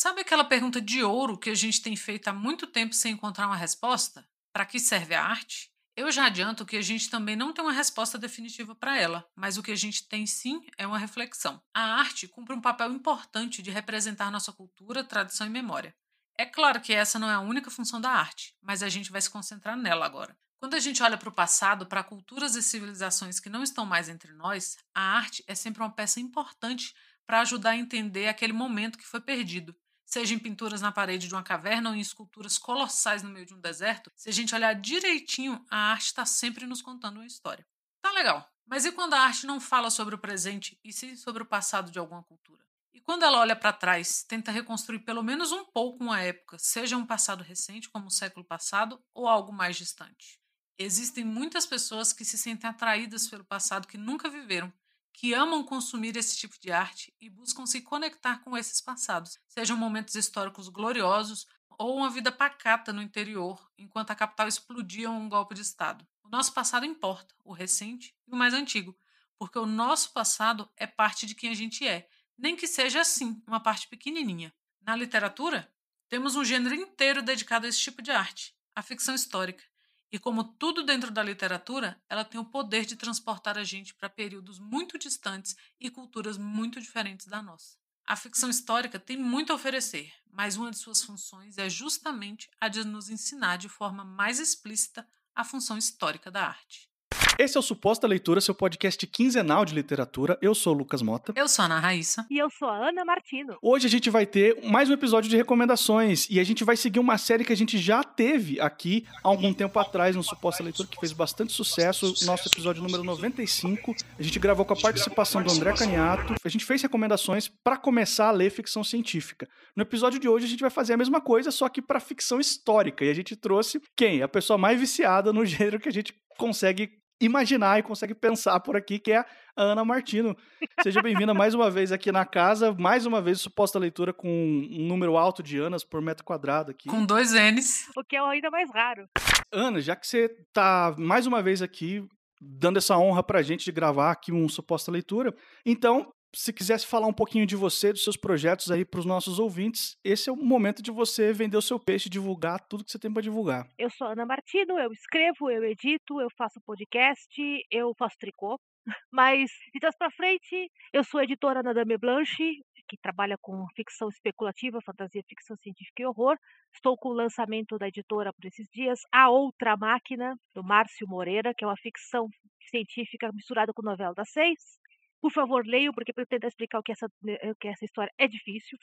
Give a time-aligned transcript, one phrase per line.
[0.00, 3.48] Sabe aquela pergunta de ouro que a gente tem feito há muito tempo sem encontrar
[3.48, 4.24] uma resposta?
[4.52, 5.72] Para que serve a arte?
[5.96, 9.58] Eu já adianto que a gente também não tem uma resposta definitiva para ela, mas
[9.58, 11.60] o que a gente tem sim é uma reflexão.
[11.74, 15.92] A arte cumpre um papel importante de representar nossa cultura, tradição e memória.
[16.38, 19.20] É claro que essa não é a única função da arte, mas a gente vai
[19.20, 20.38] se concentrar nela agora.
[20.60, 24.08] Quando a gente olha para o passado, para culturas e civilizações que não estão mais
[24.08, 26.94] entre nós, a arte é sempre uma peça importante
[27.26, 29.74] para ajudar a entender aquele momento que foi perdido
[30.08, 33.52] seja em pinturas na parede de uma caverna ou em esculturas colossais no meio de
[33.52, 37.66] um deserto, se a gente olhar direitinho, a arte está sempre nos contando uma história.
[38.00, 38.50] Tá legal.
[38.66, 41.90] Mas e quando a arte não fala sobre o presente e sim sobre o passado
[41.90, 42.64] de alguma cultura?
[42.94, 46.96] E quando ela olha para trás, tenta reconstruir pelo menos um pouco uma época, seja
[46.96, 50.40] um passado recente, como o século passado, ou algo mais distante?
[50.78, 54.72] Existem muitas pessoas que se sentem atraídas pelo passado que nunca viveram
[55.18, 59.76] que amam consumir esse tipo de arte e buscam se conectar com esses passados, sejam
[59.76, 61.44] momentos históricos gloriosos
[61.76, 66.06] ou uma vida pacata no interior, enquanto a capital explodia um golpe de Estado.
[66.22, 68.96] O nosso passado importa, o recente e o mais antigo,
[69.36, 73.42] porque o nosso passado é parte de quem a gente é, nem que seja assim,
[73.44, 74.54] uma parte pequenininha.
[74.82, 75.68] Na literatura,
[76.08, 79.64] temos um gênero inteiro dedicado a esse tipo de arte, a ficção histórica,
[80.10, 84.08] e como tudo dentro da literatura, ela tem o poder de transportar a gente para
[84.08, 87.76] períodos muito distantes e culturas muito diferentes da nossa.
[88.06, 92.68] A ficção histórica tem muito a oferecer, mas uma de suas funções é justamente a
[92.68, 96.90] de nos ensinar de forma mais explícita a função histórica da arte.
[97.38, 100.36] Esse é o Suposta Leitura, seu podcast quinzenal de literatura.
[100.42, 101.32] Eu sou o Lucas Mota.
[101.36, 102.26] Eu sou a Ana Raíssa.
[102.28, 103.56] E eu sou a Ana Martino.
[103.62, 106.98] Hoje a gente vai ter mais um episódio de recomendações e a gente vai seguir
[106.98, 110.88] uma série que a gente já teve aqui há algum tempo atrás no Suposta Leitura,
[110.88, 112.12] que fez bastante sucesso.
[112.26, 113.94] Nosso episódio número 95.
[114.18, 116.34] A gente gravou com a participação do André Caniato.
[116.44, 119.48] A gente fez recomendações para começar a ler ficção científica.
[119.76, 122.40] No episódio de hoje a gente vai fazer a mesma coisa, só que para ficção
[122.40, 123.04] histórica.
[123.04, 124.22] E a gente trouxe quem?
[124.24, 128.76] A pessoa mais viciada no gênero que a gente consegue imaginar e consegue pensar por
[128.76, 129.26] aqui, que é a
[129.56, 130.36] Ana Martino.
[130.82, 134.86] Seja bem-vinda mais uma vez aqui na casa, mais uma vez suposta leitura com um
[134.86, 136.88] número alto de Anas por metro quadrado aqui.
[136.88, 137.88] Com dois N's.
[137.96, 139.08] O que é ainda mais raro.
[139.52, 142.06] Ana, já que você tá mais uma vez aqui
[142.40, 145.34] dando essa honra pra gente de gravar aqui um suposta leitura,
[145.66, 149.38] então se quisesse falar um pouquinho de você, dos seus projetos aí para os nossos
[149.38, 152.98] ouvintes, esse é o momento de você vender o seu peixe, divulgar tudo que você
[152.98, 153.66] tem para divulgar.
[153.78, 157.28] Eu sou Ana Martino, eu escrevo, eu edito, eu faço podcast,
[157.70, 158.58] eu faço tricô.
[159.12, 164.08] Mas, de trás para frente, eu sou editora na Dame Blanche, que trabalha com ficção
[164.08, 166.36] especulativa, fantasia, ficção científica e horror.
[166.74, 171.52] Estou com o lançamento da editora por esses dias, A Outra Máquina, do Márcio Moreira,
[171.54, 172.28] que é uma ficção
[172.70, 174.78] científica misturada com novela das seis.
[175.20, 177.84] Por favor, leiam, porque para eu tentar explicar o que, essa, né, o que essa
[177.84, 178.78] história é difícil.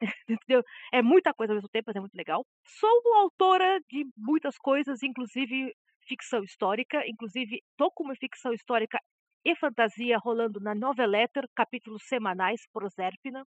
[0.28, 0.62] Entendeu?
[0.92, 2.46] É muita coisa ao mesmo tempo, mas é muito legal.
[2.64, 5.74] Sou autora de muitas coisas, inclusive
[6.06, 7.02] ficção histórica.
[7.06, 8.98] Inclusive, estou com uma ficção histórica
[9.44, 13.44] e fantasia rolando na Noveletter, capítulos semanais, Proserpina,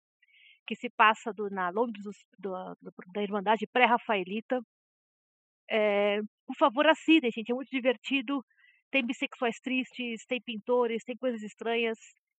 [0.67, 2.03] que se passa do, na Londres
[2.37, 2.51] do,
[2.81, 4.61] do, da Irmandade pré-rafaelita.
[5.69, 8.43] É, por favor, assinem, gente, é muito divertido.
[8.91, 11.97] Tem bissexuais tristes, tem pintores, tem coisas estranhas.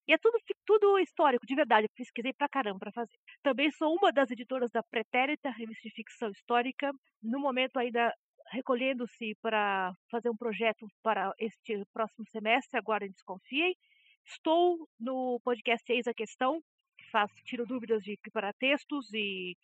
[0.09, 1.87] E é tudo, tudo histórico, de verdade.
[1.87, 3.17] Eu pesquisei pra caramba pra fazer.
[3.43, 6.93] Também sou uma das editoras da Pretérita, revista de ficção histórica.
[7.23, 8.13] No momento ainda
[8.51, 13.77] recolhendo-se para fazer um projeto para este próximo semestre, agora desconfiem.
[14.25, 16.61] Estou no podcast Eis a Questão,
[16.99, 19.57] que faz, tiro dúvidas de para textos e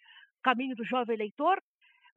[0.42, 1.60] caminho do jovem leitor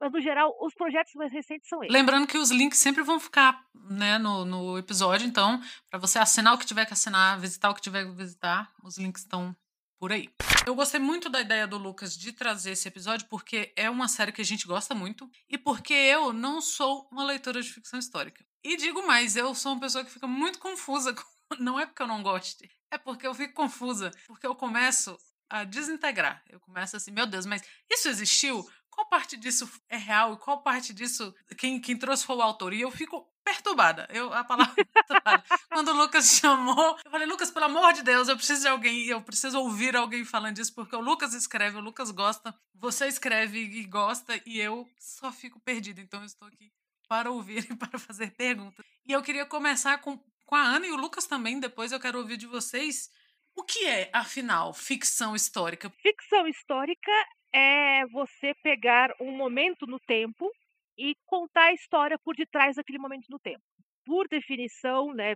[0.00, 1.92] mas no geral os projetos mais recentes são eles.
[1.92, 6.54] Lembrando que os links sempre vão ficar né, no, no episódio, então, para você assinar
[6.54, 9.54] o que tiver que assinar, visitar o que tiver que visitar, os links estão
[9.98, 10.30] por aí.
[10.66, 14.32] Eu gostei muito da ideia do Lucas de trazer esse episódio porque é uma série
[14.32, 18.42] que a gente gosta muito e porque eu não sou uma leitora de ficção histórica.
[18.64, 21.14] E digo mais, eu sou uma pessoa que fica muito confusa.
[21.58, 25.18] Não é porque eu não goste, é porque eu fico confusa, porque eu começo
[25.50, 26.40] a desintegrar.
[26.48, 28.64] Eu começo assim, meu Deus, mas isso existiu?
[29.00, 32.74] Qual parte disso é real e qual parte disso quem, quem trouxe foi o autor.
[32.74, 34.06] E eu fico perturbada.
[34.10, 35.42] Eu, a palavra perturbada.
[35.70, 39.06] Quando o Lucas chamou, eu falei, Lucas, pelo amor de Deus, eu preciso de alguém,
[39.06, 43.58] eu preciso ouvir alguém falando disso, porque o Lucas escreve, o Lucas gosta, você escreve
[43.58, 46.00] e gosta, e eu só fico perdida.
[46.00, 46.70] Então eu estou aqui
[47.08, 48.84] para ouvir e para fazer perguntas.
[49.06, 52.18] E eu queria começar com, com a Ana e o Lucas também, depois eu quero
[52.18, 53.10] ouvir de vocês.
[53.56, 55.90] O que é, afinal, ficção histórica?
[56.02, 57.10] Ficção histórica
[57.52, 60.50] é você pegar um momento no tempo
[60.98, 63.62] e contar a história por detrás daquele momento no tempo.
[64.04, 65.34] por definição, né,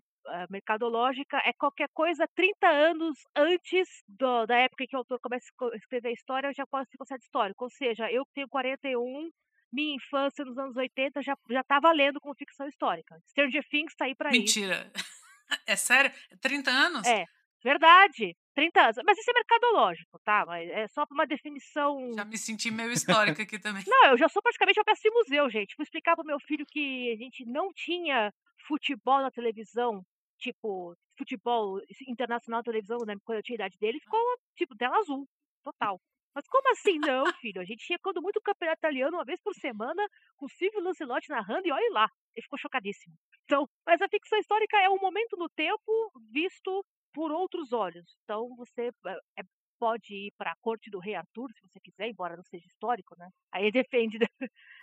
[0.50, 5.46] mercadológica, é qualquer coisa 30 anos antes do, da época em que o autor começa
[5.72, 7.64] a escrever a história, já pode ser considerado histórico.
[7.64, 9.30] Ou seja, eu tenho 41,
[9.72, 13.16] minha infância nos anos 80 já já estava lendo como ficção histórica.
[13.28, 14.38] Stranger Things está aí para isso.
[14.38, 14.90] Mentira.
[15.66, 16.10] É sério?
[16.40, 17.06] 30 anos?
[17.06, 17.26] É,
[17.62, 18.34] verdade.
[18.54, 18.96] 30 anos.
[19.04, 20.44] Mas isso é mercadológico, tá?
[20.46, 22.12] Mas é só uma definição.
[22.14, 23.82] Já me senti meio histórica aqui também.
[23.86, 25.76] não, eu já sou praticamente uma peça de museu, gente.
[25.76, 28.32] Vou explicar pro meu filho que a gente não tinha
[28.66, 30.02] futebol na televisão,
[30.38, 34.20] tipo, futebol internacional na televisão, né, quando eu tinha a idade dele, ficou,
[34.56, 35.28] tipo, tela azul,
[35.62, 36.00] total.
[36.34, 37.60] Mas como assim não, filho?
[37.60, 40.02] A gente tinha quando muito campeonato italiano uma vez por semana,
[40.36, 43.14] com Silvio Lancelotti narrando, e olha lá, ele ficou chocadíssimo.
[43.44, 48.04] Então, mas a ficção histórica é um momento no tempo visto por outros olhos.
[48.24, 48.90] Então, você
[49.38, 49.42] é,
[49.78, 53.14] pode ir para a corte do rei Arthur, se você quiser, embora não seja histórico,
[53.18, 53.28] né?
[53.52, 54.26] Aí depende da,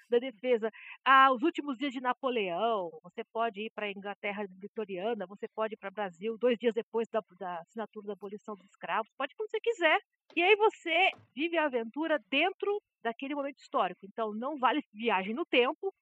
[0.09, 0.71] da defesa.
[1.05, 5.73] Ah, os últimos dias de Napoleão, você pode ir para a Inglaterra vitoriana, você pode
[5.73, 9.35] ir para o Brasil dois dias depois da, da assinatura da abolição dos escravos, pode
[9.35, 9.99] quando você quiser.
[10.35, 14.05] E aí você vive a aventura dentro daquele momento histórico.
[14.05, 15.93] Então, não vale viagem no tempo,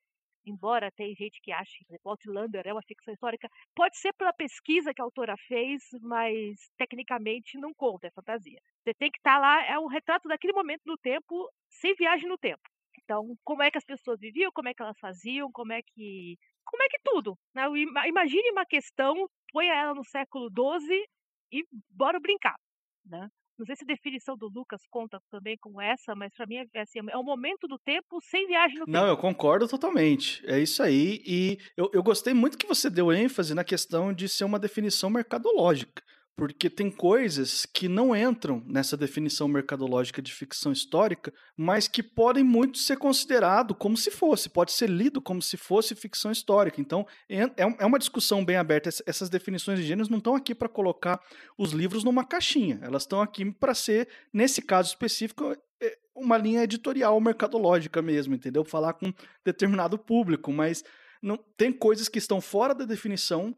[0.45, 4.94] embora tem gente que ache que Outlander é uma ficção histórica, pode ser pela pesquisa
[4.94, 8.59] que a autora fez, mas tecnicamente não conta, é fantasia.
[8.83, 12.27] Você tem que estar tá lá, é um retrato daquele momento do tempo, sem viagem
[12.27, 12.62] no tempo.
[13.03, 16.38] Então, como é que as pessoas viviam, como é que elas faziam, como é que.
[16.63, 17.38] Como é que tudo.
[17.56, 17.63] Né?
[18.07, 21.03] Imagine uma questão, põe ela no século XII
[21.51, 22.56] e bora brincar.
[23.03, 23.27] Né?
[23.59, 26.81] Não sei se a definição do Lucas conta também com essa, mas para mim é,
[26.81, 28.97] assim, é um momento do tempo sem viagem no tempo.
[28.97, 30.41] Não, eu concordo totalmente.
[30.45, 31.21] É isso aí.
[31.25, 35.09] E eu, eu gostei muito que você deu ênfase na questão de ser uma definição
[35.09, 36.01] mercadológica
[36.39, 42.45] porque tem coisas que não entram nessa definição mercadológica de ficção histórica, mas que podem
[42.45, 46.80] muito ser considerado como se fosse, pode ser lido como se fosse ficção histórica.
[46.80, 48.88] Então, é, é, uma discussão bem aberta.
[49.06, 51.19] Essas definições de gêneros não estão aqui para colocar
[51.57, 56.63] os livros numa caixinha, elas estão aqui para ser, nesse caso específico, é, uma linha
[56.63, 58.63] editorial mercadológica mesmo, entendeu?
[58.63, 59.13] Falar com
[59.44, 60.85] determinado público, mas
[61.21, 63.53] não tem coisas que estão fora da definição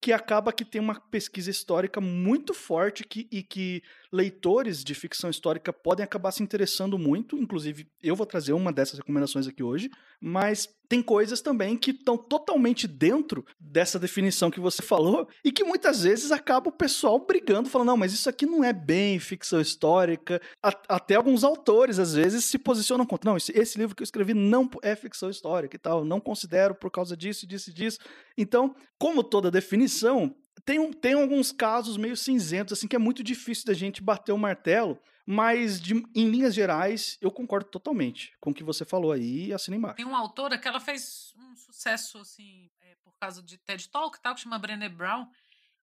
[0.00, 3.82] que acaba que tem uma pesquisa histórica muito forte que, e que
[4.16, 7.36] leitores de ficção histórica podem acabar se interessando muito.
[7.36, 9.90] Inclusive, eu vou trazer uma dessas recomendações aqui hoje,
[10.20, 15.64] mas tem coisas também que estão totalmente dentro dessa definição que você falou e que
[15.64, 19.60] muitas vezes acaba o pessoal brigando, falando, não, mas isso aqui não é bem ficção
[19.60, 20.40] histórica.
[20.62, 24.70] até alguns autores, às vezes, se posicionam contra, não, esse, livro que eu escrevi não
[24.82, 27.98] é ficção histórica e tal, não considero por causa disso, disso e disso.
[28.38, 33.66] Então, como toda definição, tem, tem alguns casos meio cinzentos, assim, que é muito difícil
[33.66, 38.54] da gente bater o martelo, mas de, em linhas gerais, eu concordo totalmente com o
[38.54, 39.96] que você falou aí e assina embaixo.
[39.96, 44.20] Tem uma autora que ela fez um sucesso, assim, é, por causa de TED Talk
[44.20, 45.26] tal, que chama Brené Brown.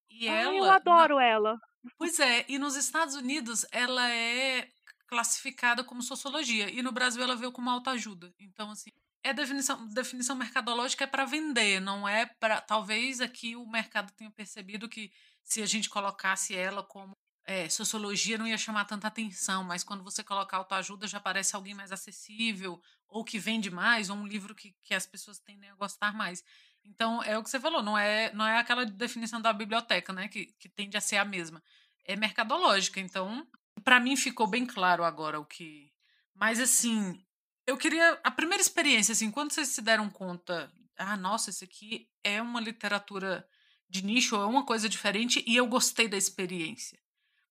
[0.10, 0.54] E ah, ela.
[0.56, 1.24] Eu adoro na...
[1.24, 1.60] ela.
[1.98, 4.68] Pois é, e nos Estados Unidos ela é
[5.08, 8.34] classificada como sociologia, e no Brasil ela veio como autoajuda.
[8.40, 8.90] Então, assim,
[9.24, 12.60] é definição, definição mercadológica é para vender, não é para.
[12.62, 15.12] Talvez aqui o mercado tenha percebido que
[15.44, 17.14] se a gente colocasse ela como
[17.46, 21.74] é, sociologia não ia chamar tanta atenção, mas quando você coloca autoajuda já parece alguém
[21.74, 25.76] mais acessível, ou que vende mais, ou um livro que, que as pessoas tendem a
[25.76, 26.44] gostar mais.
[26.86, 30.28] Então, é o que você falou, não é, não é aquela definição da biblioteca, né,
[30.28, 31.64] que, que tende a ser a mesma.
[32.04, 33.00] É mercadológica.
[33.00, 33.48] Então,
[33.84, 35.92] para mim ficou bem claro agora o que.
[36.34, 37.24] Mas, assim,
[37.66, 38.20] eu queria.
[38.24, 42.60] A primeira experiência, assim, quando vocês se deram conta, ah, nossa, isso aqui é uma
[42.60, 43.48] literatura
[43.90, 47.00] de nicho, é uma coisa diferente, e eu gostei da experiência.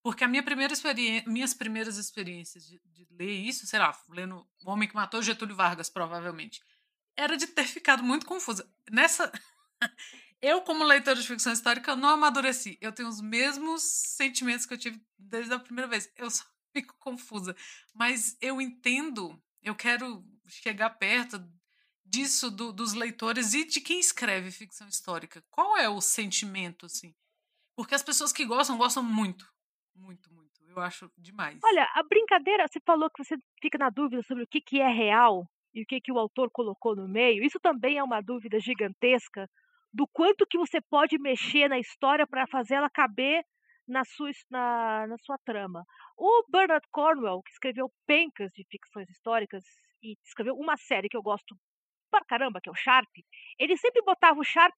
[0.03, 4.45] Porque a minha primeira experiência, minhas primeiras experiências de, de, ler isso, sei lá, lendo
[4.65, 6.61] O Homem que Matou Getúlio Vargas, provavelmente,
[7.17, 8.69] era de ter ficado muito confusa.
[8.91, 9.31] Nessa.
[10.43, 12.77] eu, como leitora de ficção histórica, não amadureci.
[12.81, 16.11] Eu tenho os mesmos sentimentos que eu tive desde a primeira vez.
[16.17, 17.55] Eu só fico confusa.
[17.95, 21.43] Mas eu entendo eu quero chegar perto
[22.05, 25.43] disso do, dos leitores e de quem escreve ficção histórica.
[25.51, 27.15] Qual é o sentimento, assim?
[27.75, 29.47] Porque as pessoas que gostam, gostam muito.
[29.95, 30.63] Muito, muito.
[30.69, 31.59] Eu acho demais.
[31.63, 34.89] Olha, a brincadeira, você falou que você fica na dúvida sobre o que, que é
[34.89, 37.45] real e o que, que o autor colocou no meio.
[37.45, 39.49] Isso também é uma dúvida gigantesca
[39.93, 43.45] do quanto que você pode mexer na história para fazer ela caber
[43.87, 45.85] na sua, na, na sua trama.
[46.17, 49.65] O Bernard Cornwell, que escreveu pencas de ficções históricas
[50.03, 51.57] e escreveu uma série que eu gosto
[52.11, 53.09] para caramba, que é o Sharp,
[53.59, 54.77] ele sempre botava o Sharp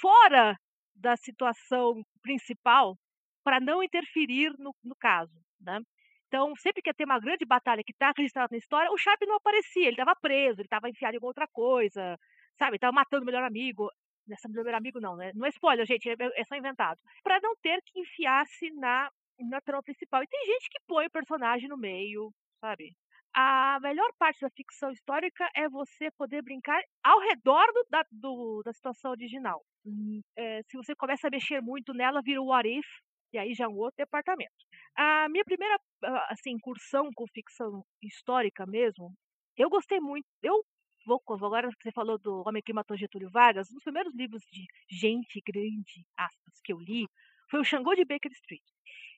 [0.00, 0.56] fora
[0.94, 2.96] da situação principal
[3.44, 5.80] para não interferir no, no caso, né?
[6.26, 9.20] Então, sempre que ia ter uma grande batalha que está registrada na história, o Sharp
[9.22, 12.18] não aparecia, ele estava preso, ele estava enfiado em outra coisa,
[12.58, 12.76] sabe?
[12.76, 13.90] Estava matando o melhor amigo.
[14.28, 15.32] Nessa meu amigo não, né?
[15.34, 17.00] Não é spoiler, gente, é, é só inventado.
[17.22, 19.10] Para não ter que enfiar-se na
[19.44, 20.22] na trama principal.
[20.22, 22.92] E tem gente que põe o personagem no meio, sabe?
[23.34, 28.62] A melhor parte da ficção histórica é você poder brincar ao redor do, da, do,
[28.64, 29.62] da situação original.
[30.36, 32.86] É, se você começa a mexer muito nela, vira o what if,
[33.32, 34.50] e aí já é um outro departamento.
[34.96, 35.78] A minha primeira
[36.30, 39.12] assim, incursão com ficção histórica mesmo,
[39.56, 40.26] eu gostei muito.
[40.42, 40.64] Eu
[41.14, 45.40] agora você falou do Homem que Matou Getúlio Vargas, um dos primeiros livros de gente
[45.46, 47.06] grande, aspas, que eu li,
[47.50, 48.62] foi o Xangô de Baker Street.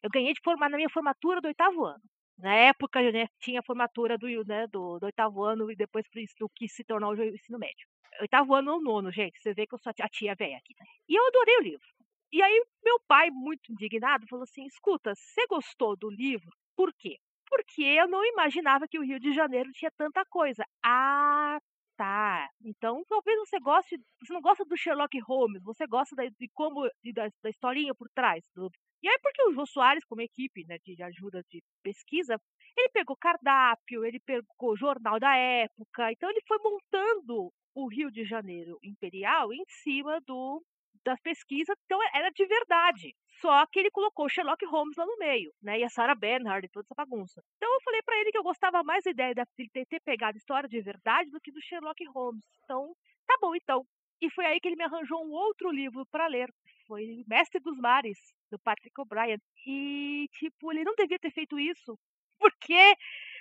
[0.03, 2.03] Eu ganhei de formar na minha formatura do oitavo ano.
[2.39, 6.07] Na época, né, tinha a formatura do, né, do, do oitavo ano e depois
[6.39, 7.87] do que se tornou o ensino médio.
[8.21, 9.39] Oitavo ano ou nono, gente.
[9.41, 10.75] Você vê que eu sou a tia velha aqui.
[10.79, 10.87] Né?
[11.09, 11.87] E eu adorei o livro.
[12.33, 16.51] E aí, meu pai, muito indignado, falou assim: escuta, você gostou do livro?
[16.77, 17.19] Por quê?
[17.49, 20.65] Porque eu não imaginava que o Rio de Janeiro tinha tanta coisa.
[20.85, 21.59] Ah,
[22.01, 22.49] tá.
[22.65, 23.99] Então, talvez você goste.
[24.23, 26.89] Você não gosta do Sherlock Holmes, você gosta da, de como.
[27.05, 28.71] De, da, da historinha por trás do,
[29.03, 32.41] e aí, porque o Jô Soares, como equipe né, de ajuda de pesquisa,
[32.77, 38.25] ele pegou cardápio, ele pegou jornal da época, então ele foi montando o Rio de
[38.25, 40.63] Janeiro Imperial em cima do
[41.05, 43.15] das pesquisas, então era de verdade.
[43.41, 45.79] Só que ele colocou Sherlock Holmes lá no meio, né?
[45.79, 47.43] E a Sarah Bernhardt e toda essa bagunça.
[47.57, 50.37] Então eu falei para ele que eu gostava mais da ideia de ter, ter pegado
[50.37, 52.45] história de verdade do que do Sherlock Holmes.
[52.65, 52.95] Então,
[53.27, 53.87] tá bom então.
[54.21, 56.53] E foi aí que ele me arranjou um outro livro para ler.
[56.87, 58.19] Foi Mestre dos Mares,
[58.51, 59.39] do Patrick O'Brien.
[59.67, 61.99] E, tipo, ele não devia ter feito isso,
[62.39, 62.95] porque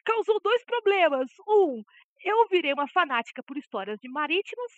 [0.05, 1.29] causou dois problemas.
[1.47, 1.83] Um,
[2.23, 4.71] eu virei uma fanática por histórias de marítimas,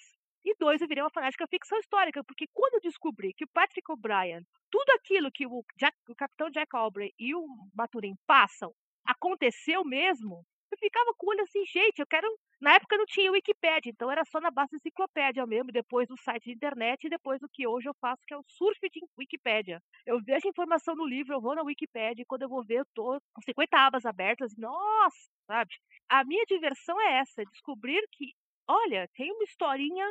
[0.44, 3.92] e dois, eu virei uma fanática ficção histórica, porque quando eu descobri que o Patrick
[3.92, 8.74] O'Brien, tudo aquilo que o, Jack, o Capitão Jack Aubrey e o Maturin passam,
[9.06, 12.28] aconteceu mesmo, eu ficava com o olho assim, gente, eu quero.
[12.62, 16.46] Na época não tinha Wikipedia, então era só na base enciclopédia mesmo, depois do site
[16.46, 19.82] de internet e depois do que hoje eu faço, que é o surf de Wikipedia.
[20.06, 22.86] Eu vejo informação no livro, eu vou na Wikipedia e quando eu vou ver, eu
[22.94, 25.72] tô com 50 abas abertas, nossa, sabe?
[26.08, 28.32] A minha diversão é essa, descobrir que,
[28.68, 30.08] olha, tem uma historinha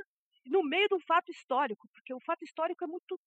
[0.50, 3.18] no meio do fato histórico, porque o fato histórico é muito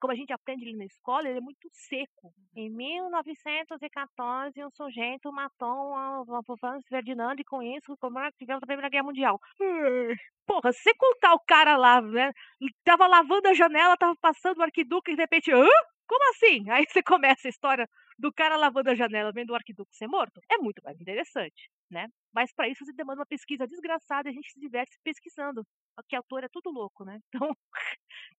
[0.00, 2.32] como a gente aprende ali na escola, ele é muito seco.
[2.56, 5.92] Em 1914, um sujeito matou
[6.26, 7.94] uma Franz Ferdinand e com isso
[8.38, 9.38] tivemos a Primeira Guerra Mundial.
[10.46, 12.32] Porra, se contar o cara lá, né?
[12.82, 15.68] Tava lavando a janela, tava passando o arquiduque e de repente, hã?
[16.06, 16.68] Como assim?
[16.70, 17.86] Aí você começa a história
[18.20, 20.40] do cara lavando a janela vendo o arquiduque ser morto.
[20.50, 22.06] É muito mais interessante, né?
[22.32, 25.64] Mas para isso você demanda uma pesquisa desgraçada e a gente se diverte pesquisando.
[25.96, 27.18] Porque autor é tudo louco, né?
[27.34, 27.56] Então,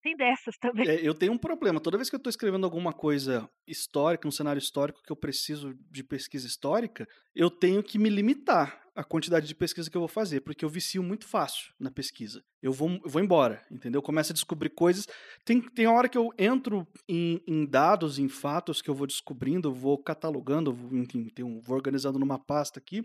[0.02, 0.88] tem dessas também.
[0.88, 1.80] É, eu tenho um problema.
[1.80, 5.74] Toda vez que eu estou escrevendo alguma coisa histórica, um cenário histórico que eu preciso
[5.90, 10.08] de pesquisa histórica, eu tenho que me limitar a quantidade de pesquisa que eu vou
[10.08, 12.44] fazer, porque eu vicio muito fácil na pesquisa.
[12.62, 14.02] Eu vou, eu vou embora, entendeu?
[14.02, 15.08] Começo a descobrir coisas.
[15.46, 19.74] Tem, tem hora que eu entro em, em dados, em fatos que eu vou descobrindo,
[19.74, 21.30] vou catalogando, vou, enfim,
[21.64, 23.02] vou organizando numa pasta aqui.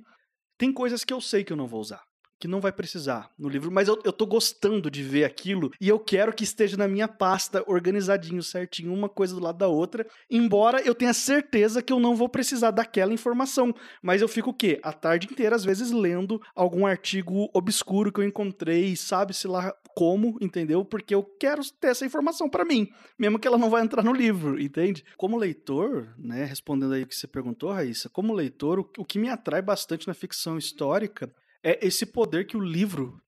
[0.59, 2.03] Tem coisas que eu sei que eu não vou usar
[2.39, 5.89] que não vai precisar no livro, mas eu, eu tô gostando de ver aquilo e
[5.89, 10.07] eu quero que esteja na minha pasta organizadinho, certinho, uma coisa do lado da outra,
[10.31, 14.55] embora eu tenha certeza que eu não vou precisar daquela informação, mas eu fico o
[14.55, 14.79] quê?
[14.83, 20.37] A tarde inteira, às vezes, lendo algum artigo obscuro que eu encontrei, sabe-se lá como,
[20.41, 20.85] entendeu?
[20.85, 22.89] Porque eu quero ter essa informação para mim,
[23.19, 25.05] mesmo que ela não vai entrar no livro, entende?
[25.17, 29.19] Como leitor, né, respondendo aí o que você perguntou, Raíssa, como leitor, o, o que
[29.19, 31.33] me atrai bastante na ficção histórica
[31.67, 33.21] é esse poder que o livro.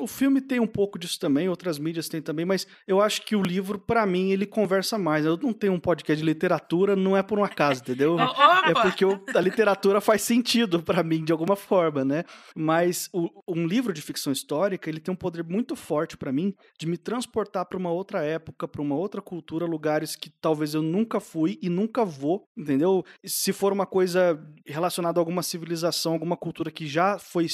[0.00, 3.36] O filme tem um pouco disso também, outras mídias têm também, mas eu acho que
[3.36, 5.26] o livro, para mim, ele conversa mais.
[5.26, 8.16] Eu não tenho um podcast de literatura, não é por um acaso, entendeu?
[8.64, 12.24] é porque eu, a literatura faz sentido para mim, de alguma forma, né?
[12.56, 16.54] Mas o, um livro de ficção histórica, ele tem um poder muito forte para mim
[16.78, 20.80] de me transportar para uma outra época, para uma outra cultura, lugares que talvez eu
[20.80, 23.04] nunca fui e nunca vou, entendeu?
[23.26, 27.44] Se for uma coisa relacionada a alguma civilização, alguma cultura que já foi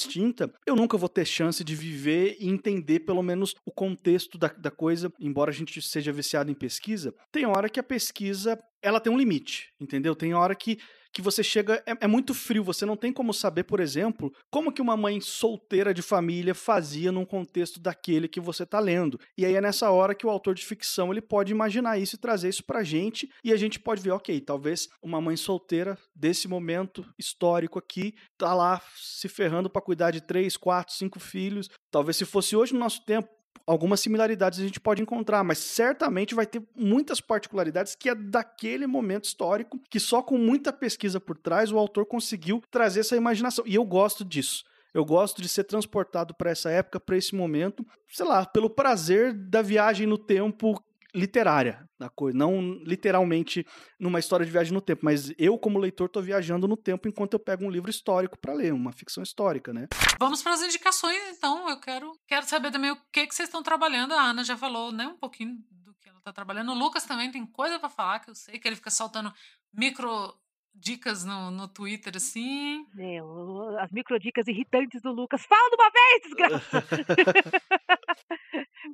[0.66, 4.70] eu nunca vou ter chance de viver e entender pelo menos o contexto da, da
[4.70, 7.14] coisa, embora a gente seja viciado em pesquisa.
[7.30, 10.14] Tem hora que a pesquisa ela tem um limite, entendeu?
[10.14, 10.78] Tem hora que
[11.14, 11.82] que você chega.
[11.86, 15.20] É, é, muito frio, você não tem como saber, por exemplo, como que uma mãe
[15.20, 19.18] solteira de família fazia num contexto daquele que você está lendo.
[19.38, 22.18] E aí é nessa hora que o autor de ficção ele pode imaginar isso e
[22.18, 26.48] trazer isso pra gente, e a gente pode ver, ok, talvez uma mãe solteira desse
[26.48, 31.70] momento histórico aqui tá lá se ferrando para cuidar de três, quatro, cinco filhos.
[31.90, 33.28] Talvez se fosse hoje no nosso tempo,
[33.66, 38.86] algumas similaridades a gente pode encontrar, mas certamente vai ter muitas particularidades que é daquele
[38.86, 43.64] momento histórico que só com muita pesquisa por trás o autor conseguiu trazer essa imaginação.
[43.66, 44.64] E eu gosto disso.
[44.92, 49.32] Eu gosto de ser transportado para essa época, para esse momento, sei lá, pelo prazer
[49.32, 50.80] da viagem no tempo
[51.14, 53.64] literária da coisa, não literalmente
[53.98, 57.34] numa história de viagem no tempo, mas eu como leitor estou viajando no tempo enquanto
[57.34, 59.86] eu pego um livro histórico para ler, uma ficção histórica, né?
[60.18, 61.68] Vamos para as indicações, então.
[61.68, 64.12] Eu quero, quero saber também o que que vocês estão trabalhando.
[64.12, 66.72] A Ana já falou, né, um pouquinho do que ela está trabalhando.
[66.72, 69.32] O Lucas também tem coisa para falar, que eu sei que ele fica soltando
[69.72, 70.34] micro
[70.74, 72.86] dicas no, no Twitter, assim.
[72.98, 73.20] É,
[73.80, 75.46] as microdicas irritantes do Lucas.
[75.46, 76.84] Fala de uma vez, desgraça!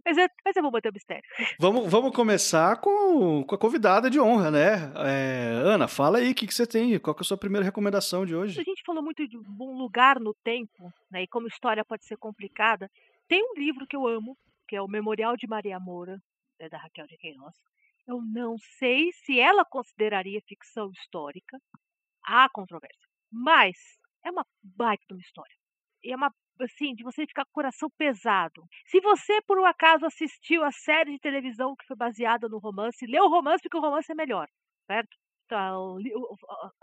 [0.04, 1.24] mas, é, mas eu vou manter o mistério.
[1.58, 4.92] Vamos, vamos começar com, com a convidada de honra, né?
[4.96, 6.98] É, Ana, fala aí o que, que você tem.
[6.98, 8.60] Qual que é a sua primeira recomendação de hoje?
[8.60, 11.22] A gente falou muito de um lugar no tempo, né?
[11.22, 12.90] E como história pode ser complicada.
[13.26, 14.36] Tem um livro que eu amo,
[14.68, 16.20] que é o Memorial de Maria Moura,
[16.58, 17.54] é da Raquel de Queiroz.
[18.10, 21.56] Eu não sei se ela consideraria ficção histórica.
[22.24, 23.06] Há controvérsia.
[23.30, 23.76] Mas
[24.24, 25.54] é uma baita de uma história.
[26.04, 28.64] É uma, assim, de você ficar com o coração pesado.
[28.86, 33.06] Se você, por um acaso, assistiu a série de televisão que foi baseada no romance,
[33.06, 34.48] lê o romance porque o romance é melhor,
[34.88, 35.16] certo?
[35.44, 35.98] Então,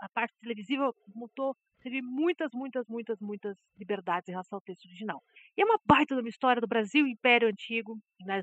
[0.00, 5.22] a parte televisiva montou, teve muitas, muitas, muitas, muitas liberdades em relação ao texto original.
[5.56, 8.40] E é uma baita de uma história do Brasil, Império Antigo, né,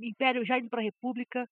[0.00, 1.48] Império já indo para a República,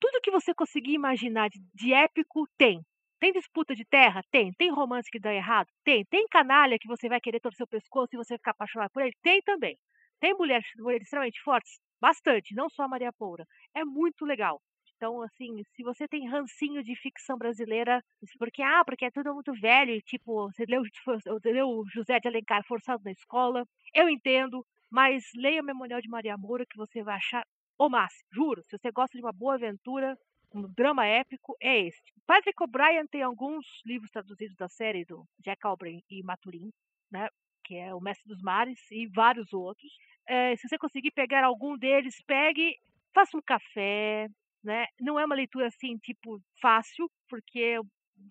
[0.00, 2.82] tudo que você conseguir imaginar de, de épico tem.
[3.20, 4.22] Tem disputa de terra?
[4.30, 4.52] Tem.
[4.54, 5.68] Tem romance que dá errado?
[5.84, 6.04] Tem.
[6.06, 9.14] Tem canalha que você vai querer torcer o pescoço e você ficar apaixonado por ele?
[9.22, 9.78] Tem também.
[10.20, 10.66] Tem mulheres,
[11.00, 11.80] extremamente fortes?
[12.00, 13.46] Bastante, não só a Maria Poura.
[13.74, 14.60] É muito legal.
[14.96, 18.00] Então, assim, se você tem rancinho de ficção brasileira,
[18.38, 20.82] porque, ah, porque é tudo muito velho, tipo, você leu,
[21.44, 23.64] leu José de Alencar forçado na escola,
[23.94, 27.44] eu entendo, mas leia o Memorial de Maria Moura que você vai achar
[27.86, 28.62] o máximo, juro.
[28.64, 30.16] Se você gosta de uma boa aventura,
[30.54, 32.12] um drama épico, é este.
[32.26, 36.70] Patrick O'Brien tem alguns livros traduzidos da série do Jack Aubrey e Maturin,
[37.10, 37.28] né?
[37.64, 39.90] Que é O Mestre dos Mares e vários outros.
[40.28, 42.76] É, se você conseguir pegar algum deles, pegue,
[43.14, 44.28] faça um café,
[44.62, 44.86] né?
[45.00, 47.84] Não é uma leitura assim, tipo, fácil, porque o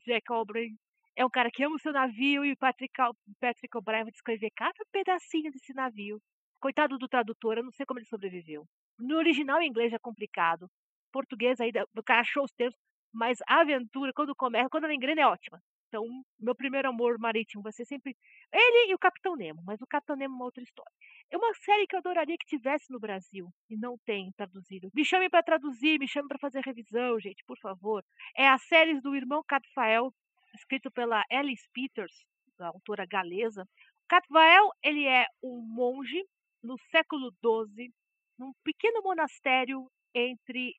[0.05, 0.69] Jack Aubrey
[1.15, 2.93] é um cara que ama o seu navio e o Patrick,
[3.39, 6.21] Patrick O'Brien vai descrever cada pedacinho desse navio.
[6.61, 8.67] Coitado do tradutor, eu não sei como ele sobreviveu.
[8.99, 10.69] No original em inglês é complicado.
[11.11, 12.75] Português aí o cara achou os termos,
[13.11, 15.59] mas a aventura quando começa, quando ela engrena é ótima.
[15.87, 16.05] Então,
[16.39, 18.15] meu primeiro amor marítimo vai ser sempre
[18.53, 20.91] ele e o Capitão Nemo, mas o Capitão Nemo é uma outra história.
[21.31, 24.89] É uma série que eu adoraria que tivesse no Brasil e não tem traduzido.
[24.93, 28.05] Me chame para traduzir, me chame para fazer revisão, gente, por favor.
[28.37, 30.13] É a série do irmão Cadfael,
[30.53, 32.23] escrito pela Alice Peters,
[32.59, 33.67] autora galesa.
[34.07, 36.23] Cadfael, ele é um monge
[36.63, 37.91] no século XII
[38.37, 40.75] num pequeno monastério entre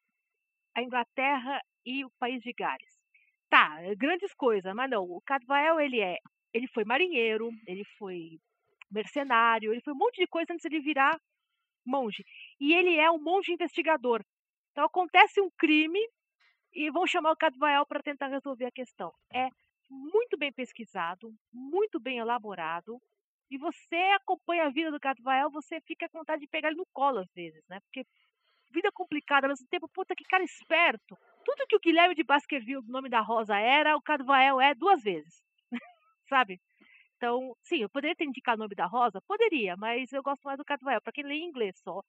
[0.74, 3.00] a Inglaterra e o país de Gales.
[3.48, 5.04] Tá, é grandes coisas, mas não.
[5.04, 6.16] O Cadfael, ele é,
[6.52, 8.38] ele foi marinheiro, ele foi
[8.90, 11.18] mercenário, ele foi um monte de coisa antes de ele virar
[11.84, 12.24] monge.
[12.60, 14.24] E ele é um monge investigador.
[14.70, 16.00] Então acontece um crime
[16.72, 19.12] e vão chamar o Cadfael para tentar resolver a questão.
[19.32, 19.48] É
[19.90, 22.98] muito bem pesquisado, muito bem elaborado,
[23.52, 26.86] e você acompanha a vida do Cadfael, você fica com vontade de pegar ele no
[26.92, 27.78] colo às vezes, né?
[27.80, 28.06] Porque
[28.72, 31.16] vida complicada, ao mesmo tempo, puta que cara esperto.
[31.44, 35.02] Tudo que o Guilherme de Baskerville, do nome da Rosa, era, o Cadfael é duas
[35.02, 35.42] vezes.
[36.28, 36.60] Sabe?
[37.16, 39.20] Então, sim, eu poderia ter indicado o nome da Rosa?
[39.28, 42.00] Poderia, mas eu gosto mais do Cadfael, para quem lê em inglês só.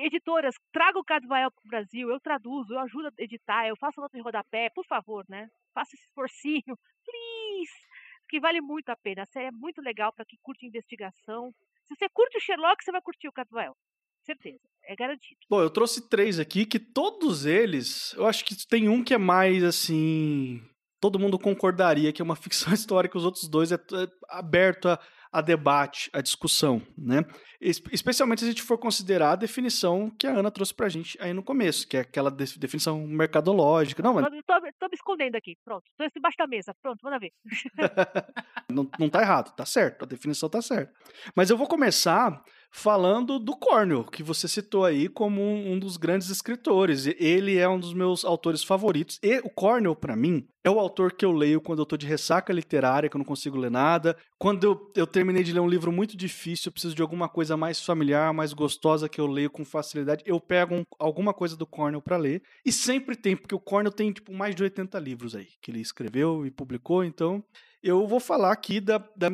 [0.00, 4.00] Editoras, traga o Cadfael para o Brasil, eu traduzo, eu ajudo a editar, eu faço
[4.00, 5.48] nota de rodapé, por favor, né?
[5.74, 6.62] Faça esse esforcinho,
[7.04, 7.93] please!
[8.28, 9.22] Que vale muito a pena.
[9.22, 11.54] A série é muito legal para quem curte investigação.
[11.84, 13.76] Se você curte o Sherlock, você vai curtir o Cadwell.
[14.24, 15.38] Certeza, é garantido.
[15.50, 19.18] Bom, eu trouxe três aqui que todos eles, eu acho que tem um que é
[19.18, 20.62] mais assim,
[20.98, 24.98] todo mundo concordaria que é uma ficção histórica, os outros dois é, é aberto a,
[25.34, 27.24] a debate, a discussão, né?
[27.60, 31.32] Especialmente se a gente for considerar a definição que a Ana trouxe pra gente aí
[31.32, 34.00] no começo, que é aquela definição mercadológica.
[34.00, 34.24] Não, mas...
[34.24, 35.82] tô, tô, me escondendo aqui, pronto.
[35.98, 37.32] Tô embaixo da mesa, pronto, manda ver.
[38.70, 40.92] não, não tá errado, tá certo, a definição tá certa.
[41.34, 42.40] Mas eu vou começar
[42.76, 47.06] falando do Cornell, que você citou aí como um, um, dos grandes escritores.
[47.06, 49.16] Ele é um dos meus autores favoritos.
[49.22, 52.04] E o Cornell, para mim, é o autor que eu leio quando eu tô de
[52.04, 54.16] ressaca literária, que eu não consigo ler nada.
[54.36, 57.56] Quando eu, eu terminei de ler um livro muito difícil, eu preciso de alguma coisa
[57.56, 60.24] mais familiar, mais gostosa, que eu leio com facilidade.
[60.26, 62.42] Eu pego um, alguma coisa do Cornell para ler.
[62.66, 65.80] E sempre tem, porque o Cornell tem tipo mais de 80 livros aí, que ele
[65.80, 67.42] escreveu e publicou, então
[67.84, 69.28] eu vou falar aqui da, da,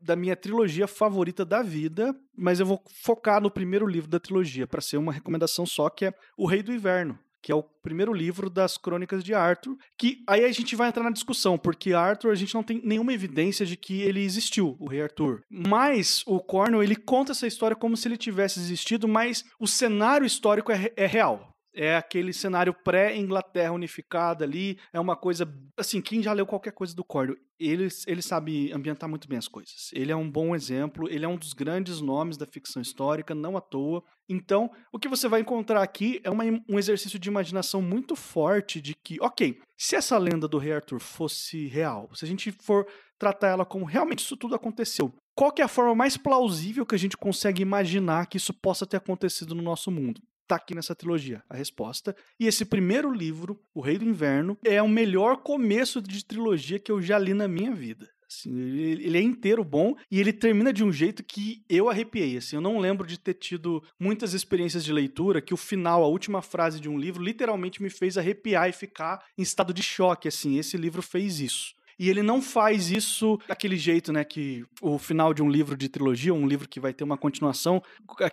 [0.00, 4.64] da, minha trilogia favorita da vida, mas eu vou focar no primeiro livro da trilogia,
[4.64, 8.12] para ser uma recomendação só, que é O Rei do Inverno, que é o primeiro
[8.12, 12.30] livro das Crônicas de Arthur, que aí a gente vai entrar na discussão, porque Arthur
[12.30, 15.42] a gente não tem nenhuma evidência de que ele existiu, o rei Arthur.
[15.50, 20.24] Mas o Cornwell, ele conta essa história como se ele tivesse existido, mas o cenário
[20.24, 26.22] histórico é, é real é aquele cenário pré-Inglaterra unificada ali, é uma coisa, assim, quem
[26.22, 29.90] já leu qualquer coisa do Cornwell, ele, ele sabe ambientar muito bem as coisas.
[29.92, 33.56] Ele é um bom exemplo, ele é um dos grandes nomes da ficção histórica, não
[33.56, 34.02] à toa.
[34.28, 38.80] Então, o que você vai encontrar aqui é uma, um exercício de imaginação muito forte
[38.80, 42.86] de que, ok, se essa lenda do rei Arthur fosse real, se a gente for
[43.18, 46.98] tratar ela como realmente isso tudo aconteceu, qual é a forma mais plausível que a
[46.98, 50.20] gente consegue imaginar que isso possa ter acontecido no nosso mundo?
[50.46, 52.14] Tá aqui nessa trilogia a resposta.
[52.38, 56.90] E esse primeiro livro, O Rei do Inverno, é o melhor começo de trilogia que
[56.90, 58.08] eu já li na minha vida.
[58.28, 62.36] Assim, ele, é inteiro bom e ele termina de um jeito que eu arrepiei.
[62.36, 66.08] Assim, eu não lembro de ter tido muitas experiências de leitura que o final, a
[66.08, 70.28] última frase de um livro, literalmente me fez arrepiar e ficar em estado de choque.
[70.28, 71.74] Assim, esse livro fez isso.
[71.98, 74.22] E ele não faz isso daquele jeito, né?
[74.22, 77.82] Que o final de um livro de trilogia, um livro que vai ter uma continuação,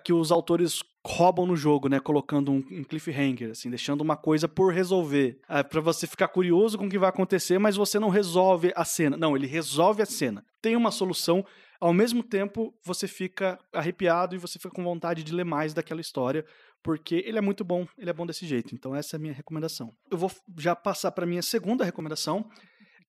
[0.04, 2.00] que os autores roubam no jogo, né?
[2.00, 5.40] Colocando um, um cliffhanger, assim, deixando uma coisa por resolver.
[5.50, 8.86] É, para você ficar curioso com o que vai acontecer, mas você não resolve a
[8.86, 9.18] cena.
[9.18, 10.46] Não, ele resolve a cena.
[10.62, 11.46] Tem uma solução.
[11.80, 16.00] Ao mesmo tempo, você fica arrepiado e você fica com vontade de ler mais daquela
[16.00, 16.46] história,
[16.82, 18.74] porque ele é muito bom, ele é bom desse jeito.
[18.74, 19.94] Então, essa é a minha recomendação.
[20.10, 22.50] Eu vou já passar para minha segunda recomendação,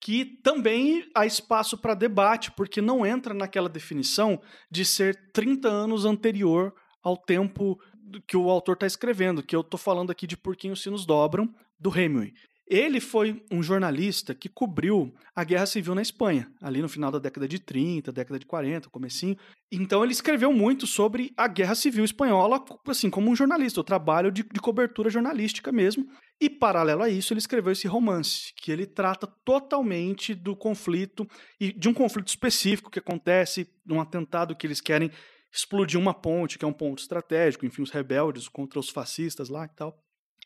[0.01, 6.05] que também há espaço para debate, porque não entra naquela definição de ser 30 anos
[6.05, 6.75] anterior
[7.05, 7.79] ao tempo
[8.27, 11.55] que o autor está escrevendo, que eu estou falando aqui de Por os Sinos Dobram,
[11.79, 12.33] do Hemingway.
[12.67, 17.19] Ele foi um jornalista que cobriu a Guerra Civil na Espanha, ali no final da
[17.19, 19.37] década de 30, década de 40, comecinho.
[19.71, 24.33] Então ele escreveu muito sobre a Guerra Civil Espanhola, assim, como um jornalista, o trabalho
[24.33, 26.09] de, de cobertura jornalística mesmo.
[26.41, 31.29] E, paralelo a isso, ele escreveu esse romance, que ele trata totalmente do conflito,
[31.61, 35.11] e de um conflito específico que acontece num atentado que eles querem
[35.55, 39.65] explodir uma ponte, que é um ponto estratégico, enfim, os rebeldes contra os fascistas lá
[39.65, 39.97] e tal.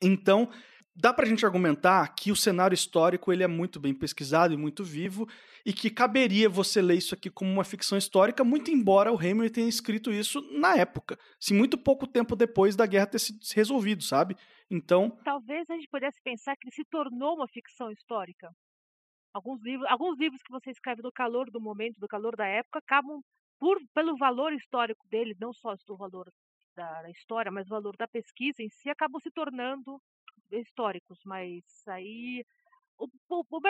[0.03, 0.51] Então,
[0.95, 4.57] dá para a gente argumentar que o cenário histórico ele é muito bem pesquisado e
[4.57, 5.27] muito vivo
[5.65, 9.51] e que caberia você ler isso aqui como uma ficção histórica, muito embora o Hemingway
[9.51, 14.03] tenha escrito isso na época, assim, muito pouco tempo depois da guerra ter sido resolvido,
[14.03, 14.37] sabe?
[14.71, 15.11] Então.
[15.25, 18.51] Talvez a gente pudesse pensar que ele se tornou uma ficção histórica.
[19.33, 22.79] Alguns livros, alguns livros que você escreve do calor do momento, do calor da época,
[22.79, 23.21] acabam,
[23.59, 26.31] por, pelo valor histórico dele, não só do valor
[26.77, 30.01] da, história, mas o valor da pesquisa em si, acabam se tornando
[30.51, 31.19] históricos.
[31.25, 32.45] Mas aí.
[32.97, 33.61] O, o, o,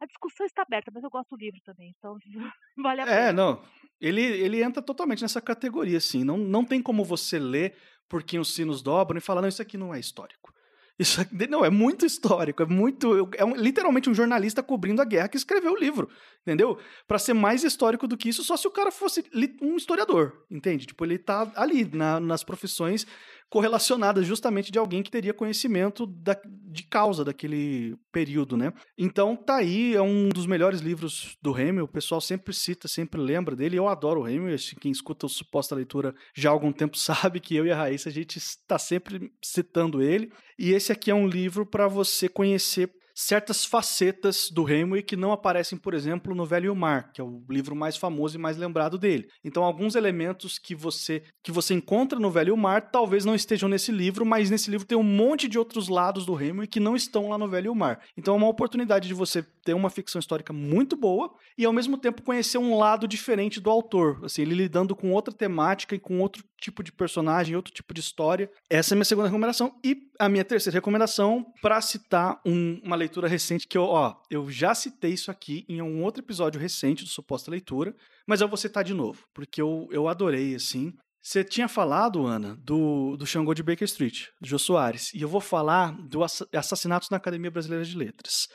[0.00, 2.18] a discussão está aberta, mas eu gosto do livro também, então
[2.76, 3.20] vale a é, pena.
[3.28, 3.64] É, não.
[4.00, 6.24] Ele, ele entra totalmente nessa categoria, assim.
[6.24, 7.76] Não, não tem como você ler
[8.08, 10.52] porque os sinos dobram e falar, não, isso aqui não é histórico.
[10.96, 13.28] Isso aqui, não, é muito histórico, é muito.
[13.36, 16.08] É um, literalmente um jornalista cobrindo a guerra que escreveu o livro,
[16.42, 16.78] entendeu?
[17.08, 19.24] Para ser mais histórico do que isso, só se o cara fosse
[19.60, 20.86] um historiador, entende?
[20.86, 23.04] Tipo, ele tá ali na, nas profissões
[23.50, 28.72] correlacionadas justamente de alguém que teria conhecimento da, de causa daquele período, né?
[28.98, 33.20] Então tá aí, é um dos melhores livros do Hemingway, o pessoal sempre cita, sempre
[33.20, 36.96] lembra dele, eu adoro o Hemingway, quem escuta o Suposta Leitura já há algum tempo
[36.98, 41.10] sabe que eu e a Raíssa, a gente está sempre citando ele, e esse aqui
[41.10, 46.34] é um livro para você conhecer certas facetas do Hemingway que não aparecem, por exemplo,
[46.34, 49.28] no Velho Mar, que é o livro mais famoso e mais lembrado dele.
[49.44, 53.92] Então, alguns elementos que você que você encontra no Velho Mar talvez não estejam nesse
[53.92, 57.28] livro, mas nesse livro tem um monte de outros lados do Hemingway que não estão
[57.28, 58.00] lá no Velho Mar.
[58.16, 61.96] Então, é uma oportunidade de você ter uma ficção histórica muito boa e ao mesmo
[61.96, 66.20] tempo conhecer um lado diferente do autor, assim, ele lidando com outra temática e com
[66.20, 68.50] outro tipo de personagem, outro tipo de história.
[68.70, 69.74] Essa é a minha segunda recomendação.
[69.84, 72.96] E a minha terceira recomendação, para citar um, uma
[73.26, 77.10] recente que eu, ó, eu já citei isso aqui em um outro episódio recente do
[77.10, 77.94] Suposta Leitura,
[78.26, 80.92] mas eu vou citar de novo, porque eu, eu adorei, assim.
[81.22, 85.28] Você tinha falado, Ana, do, do Xangô de Baker Street, do Jô Soares, e eu
[85.28, 86.20] vou falar do
[86.52, 88.48] Assassinatos na Academia Brasileira de Letras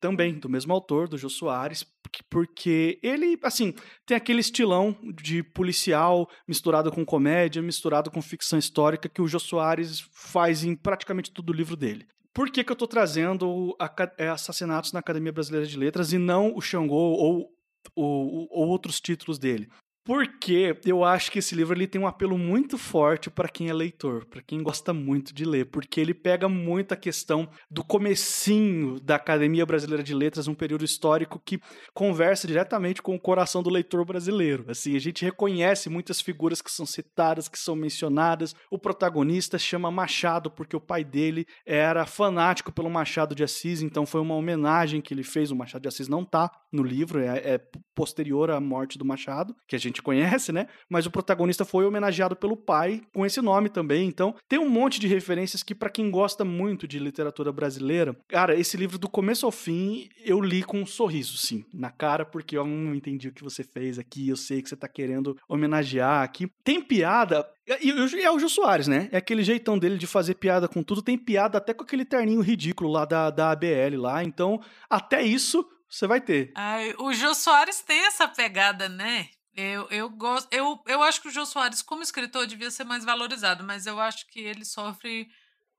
[0.00, 1.84] também do mesmo autor, do Jô Soares,
[2.28, 3.74] porque ele, assim,
[4.06, 9.38] tem aquele estilão de policial misturado com comédia, misturado com ficção histórica que o Jô
[9.38, 12.06] Soares faz em praticamente todo o livro dele.
[12.32, 13.76] Por que, que eu estou trazendo
[14.16, 17.52] é, Assassinatos na Academia Brasileira de Letras e não o Xangô ou,
[17.94, 19.68] ou, ou outros títulos dele?
[20.10, 23.72] Porque eu acho que esse livro ele tem um apelo muito forte para quem é
[23.72, 28.98] leitor, para quem gosta muito de ler, porque ele pega muito a questão do comecinho
[28.98, 31.60] da Academia Brasileira de Letras, um período histórico que
[31.94, 34.64] conversa diretamente com o coração do leitor brasileiro.
[34.66, 38.52] Assim, a gente reconhece muitas figuras que são citadas, que são mencionadas.
[38.68, 44.04] O protagonista chama Machado porque o pai dele era fanático pelo Machado de Assis, então
[44.04, 45.52] foi uma homenagem que ele fez.
[45.52, 47.60] O Machado de Assis não tá no livro, é, é
[47.94, 50.66] posterior à morte do Machado, que a gente conhece, né?
[50.88, 54.06] Mas o protagonista foi homenageado pelo pai com esse nome também.
[54.06, 58.54] Então, tem um monte de referências que, para quem gosta muito de literatura brasileira, cara,
[58.54, 62.56] esse livro do começo ao fim eu li com um sorriso, sim, na cara, porque
[62.56, 66.22] eu não entendi o que você fez aqui, eu sei que você tá querendo homenagear
[66.22, 66.50] aqui.
[66.62, 67.46] Tem piada,
[67.80, 69.08] e, é o Jô Soares, né?
[69.12, 71.02] É aquele jeitão dele de fazer piada com tudo.
[71.02, 74.24] Tem piada até com aquele terninho ridículo lá da, da ABL lá.
[74.24, 76.52] Então, até isso você vai ter.
[76.54, 79.28] Ai, o Jô Soares tem essa pegada, né?
[79.54, 80.52] Eu, eu gosto.
[80.52, 83.98] Eu, eu acho que o Jô Soares, como escritor, devia ser mais valorizado, mas eu
[84.00, 85.30] acho que ele sofre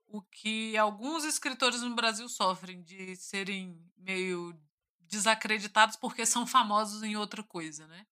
[0.06, 4.54] o que alguns escritores no Brasil sofrem, de serem meio
[5.00, 8.06] desacreditados porque são famosos em outra coisa, né?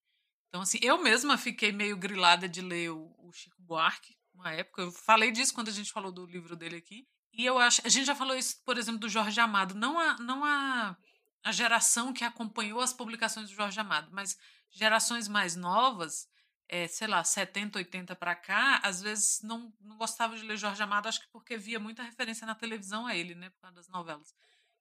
[0.49, 4.83] Então, assim, eu mesma fiquei meio grilada de ler o, o Chico Buarque, uma época.
[4.83, 7.07] Eu falei disso quando a gente falou do livro dele aqui.
[7.33, 7.83] E eu acho.
[7.85, 9.75] A gente já falou isso, por exemplo, do Jorge Amado.
[9.75, 10.97] Não a, não a,
[11.45, 14.37] a geração que acompanhou as publicações do Jorge Amado, mas
[14.71, 16.29] gerações mais novas,
[16.69, 20.83] é, sei lá, 70, 80 para cá, às vezes não, não gostava de ler Jorge
[20.83, 23.89] Amado, acho que porque via muita referência na televisão a ele, né, por causa das
[23.89, 24.35] novelas.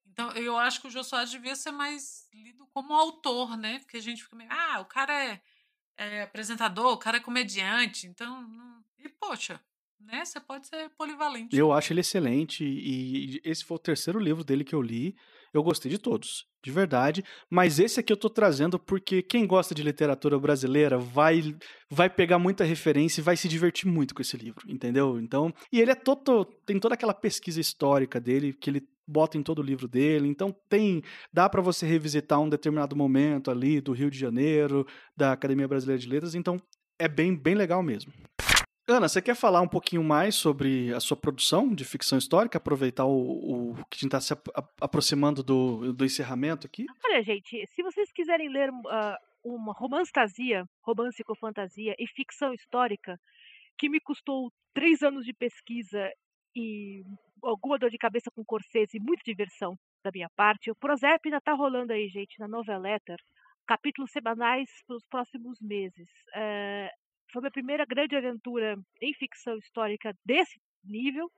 [0.06, 3.78] Então, eu acho que o Jô Soares devia ser mais lido como autor, né?
[3.80, 5.39] Porque a gente fica meio, ah, o cara é
[5.99, 8.47] é apresentador, o cara é comediante, então.
[8.47, 8.84] Não...
[8.97, 9.60] E, poxa,
[9.99, 10.23] né?
[10.23, 11.56] Você pode ser polivalente.
[11.56, 15.15] Eu acho ele excelente e esse foi o terceiro livro dele que eu li.
[15.54, 17.24] Eu gostei de todos, de verdade.
[17.50, 21.56] Mas esse aqui eu tô trazendo porque quem gosta de literatura brasileira vai
[21.90, 25.20] vai pegar muita referência e vai se divertir muito com esse livro, entendeu?
[25.20, 29.44] Então, e ele é todo tem toda aquela pesquisa histórica dele que ele bota em
[29.44, 30.28] todo o livro dele.
[30.28, 31.02] Então tem,
[31.34, 34.86] dá para você revisitar um determinado momento ali do Rio de Janeiro,
[35.18, 36.58] da Academia Brasileira de Letras, então
[37.00, 38.14] é bem bem legal mesmo.
[38.89, 42.58] Ana, você quer falar um pouquinho mais sobre a sua produção de ficção histórica?
[42.58, 44.34] Aproveitar o, que a gente está se
[44.82, 46.88] aproximando do, do encerramento aqui?
[47.06, 53.19] Olha, gente, se vocês quiserem ler uh, uma romantasia, romance com fantasia e ficção histórica,
[53.78, 56.10] que me custou três anos de pesquisa
[56.56, 57.04] e
[57.43, 60.71] alguma dor de cabeça com corsês e muita diversão da minha parte.
[60.71, 63.17] O Prozep ainda tá rolando aí, gente, na Noveletter.
[63.67, 66.10] Capítulos semanais para os próximos meses.
[66.34, 66.91] É,
[67.32, 71.32] foi minha primeira grande aventura em ficção histórica desse nível.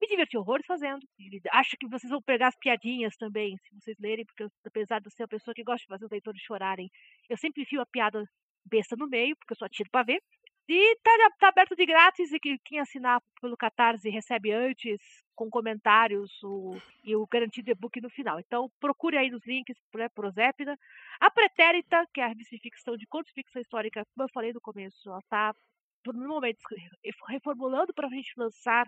[0.00, 1.06] Me diverti horrores fazendo.
[1.52, 5.10] Acho que vocês vão pegar as piadinhas também, se vocês lerem, porque eu, apesar de
[5.10, 6.88] ser uma pessoa que gosta de fazer os leitores chorarem,
[7.28, 8.24] eu sempre enfio a piada
[8.64, 10.22] besta no meio, porque eu só tiro para ver.
[10.68, 15.00] E tá, tá, aberto de grátis e quem assinar pelo Catarse recebe antes,
[15.34, 18.38] com comentários o, e o garantido e-book no final.
[18.38, 20.78] Então procure aí nos links né, Prosépida.
[21.20, 24.32] A Pretérita, que é a revista de ficção de contos de ficção histórica, como eu
[24.32, 25.54] falei no começo, ela está
[26.06, 26.58] no momento
[27.28, 28.86] reformulando para a gente lançar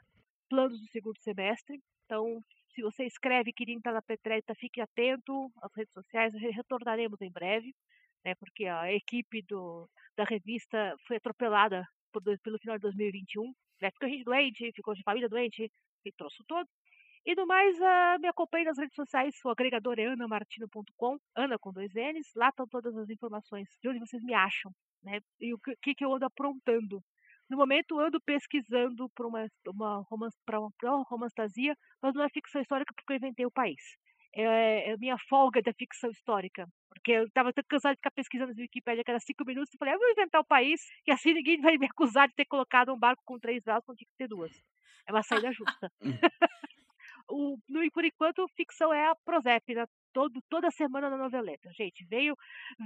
[0.50, 1.80] planos do segundo semestre.
[2.04, 7.30] Então, se você escreve querendo estar na Pretérita, fique atento às redes sociais, retornaremos em
[7.30, 7.74] breve
[8.24, 13.90] né, porque a equipe do, da revista foi atropelada por, pelo final de 2021, né,
[13.90, 15.70] ficou gente doente, ficou de família doente,
[16.04, 16.68] e trouxe todo.
[17.26, 21.72] E do mais, uh, me acompanhe nas redes sociais, o agregador é anamartino.com, Ana com
[21.72, 25.58] dois N's, lá estão todas as informações de onde vocês me acham, né, e o
[25.58, 27.02] que, que eu ando aprontando.
[27.48, 30.38] No momento, ando pesquisando para uma, uma, romance,
[30.82, 33.82] uma romantasia, mas não é ficção histórica porque eu inventei o país
[34.32, 36.66] é, é a minha folga da ficção histórica.
[36.88, 39.94] Porque eu estava tão cansado de ficar pesquisando na Wikipedia cada cinco minutos e falei,
[39.94, 42.98] eu vou inventar o país e assim ninguém vai me acusar de ter colocado um
[42.98, 44.52] barco com três velas quando tinha que ter duas.
[45.06, 45.90] É uma saída justa.
[47.32, 51.70] O, no, por enquanto, ficção é a Prosépina, todo, toda semana na noveleta.
[51.72, 52.36] Gente, veio,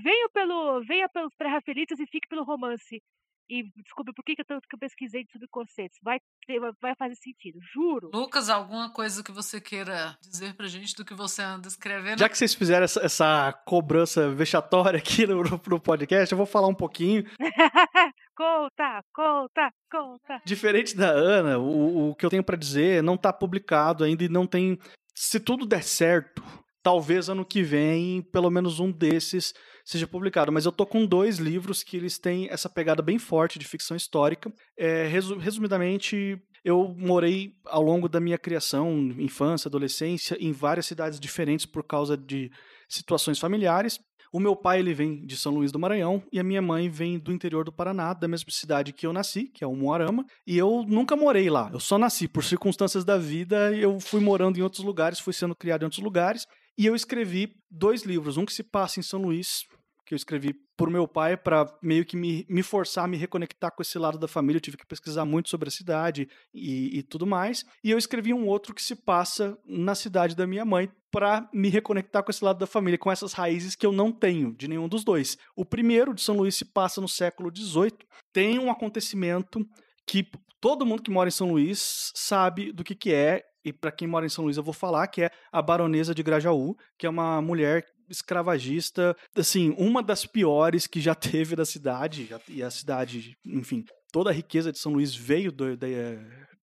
[0.03, 3.03] veio pelo, venha pelos pré-rafelites e fique pelo romance
[3.49, 5.99] e descobri por que, que, eu, que eu pesquisei sobre corsetes.
[6.03, 8.11] Vai, ter, vai fazer sentido, juro.
[8.13, 12.19] Lucas, alguma coisa que você queira dizer pra gente do que você anda escrevendo?
[12.19, 16.69] Já que vocês fizeram essa, essa cobrança vexatória aqui no, no podcast, eu vou falar
[16.69, 17.25] um pouquinho.
[18.37, 20.43] conta, conta, conta.
[20.45, 24.29] Diferente da Ana, o, o que eu tenho para dizer não tá publicado ainda e
[24.29, 24.79] não tem.
[25.15, 26.43] Se tudo der certo,
[26.83, 29.55] talvez ano que vem, pelo menos um desses
[29.85, 30.51] seja publicado.
[30.51, 33.97] Mas eu tô com dois livros que eles têm essa pegada bem forte de ficção
[33.97, 34.53] histórica.
[34.77, 41.67] É, resumidamente, eu morei ao longo da minha criação, infância, adolescência, em várias cidades diferentes
[41.67, 42.51] por causa de
[42.89, 44.01] situações familiares.
[44.33, 47.21] O meu pai ele vem de São Luís do Maranhão e a minha mãe vem
[47.21, 50.59] do interior do Paraná, da mesma cidade que eu nasci, que é o Moarama, e
[50.59, 51.71] eu nunca morei lá.
[51.73, 55.55] Eu só nasci por circunstâncias da vida, eu fui morando em outros lugares, fui sendo
[55.55, 59.21] criado em outros lugares, e eu escrevi dois livros, um que se passa em São
[59.23, 59.65] Luís,
[60.05, 63.73] que eu escrevi por meu pai para meio que me, me forçar a me reconectar
[63.75, 64.59] com esse lado da família.
[64.59, 67.65] Eu tive que pesquisar muito sobre a cidade e, e tudo mais.
[67.83, 71.69] E eu escrevi um outro que se passa na cidade da minha mãe para me
[71.69, 74.89] reconectar com esse lado da família, com essas raízes que eu não tenho de nenhum
[74.89, 75.39] dos dois.
[75.57, 77.99] O primeiro, de São Luís, se passa no século XVIII.
[78.33, 79.65] Tem um acontecimento
[80.07, 80.29] que
[80.61, 84.07] todo mundo que mora em São Luís sabe do que, que é e para quem
[84.07, 87.11] mora em São Luís eu vou falar, que é a baronesa de Grajaú, que é
[87.11, 93.37] uma mulher escravagista, assim, uma das piores que já teve da cidade, e a cidade,
[93.45, 95.87] enfim, toda a riqueza de São Luís veio do, da,